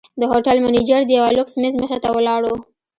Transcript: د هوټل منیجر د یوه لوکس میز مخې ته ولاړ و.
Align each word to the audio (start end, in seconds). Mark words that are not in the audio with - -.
د 0.19 0.21
هوټل 0.31 0.57
منیجر 0.65 1.01
د 1.05 1.11
یوه 1.17 1.29
لوکس 1.37 1.53
میز 1.61 1.73
مخې 1.81 1.97
ته 2.03 2.09
ولاړ 2.17 2.41
و. 2.45 2.49